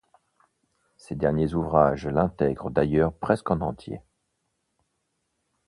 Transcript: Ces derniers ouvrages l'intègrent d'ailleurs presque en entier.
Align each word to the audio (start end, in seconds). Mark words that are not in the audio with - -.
Ces 0.97 1.13
derniers 1.13 1.53
ouvrages 1.53 2.07
l'intègrent 2.07 2.71
d'ailleurs 2.71 3.13
presque 3.13 3.51
en 3.51 3.61
entier. 3.61 4.01